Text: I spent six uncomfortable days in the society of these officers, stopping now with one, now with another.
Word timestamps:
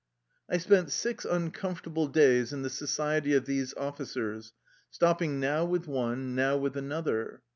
I 0.49 0.57
spent 0.57 0.89
six 0.89 1.25
uncomfortable 1.25 2.07
days 2.07 2.51
in 2.51 2.63
the 2.63 2.71
society 2.71 3.35
of 3.35 3.45
these 3.45 3.71
officers, 3.75 4.51
stopping 4.89 5.39
now 5.39 5.63
with 5.63 5.85
one, 5.85 6.33
now 6.33 6.57
with 6.57 6.75
another. 6.75 7.43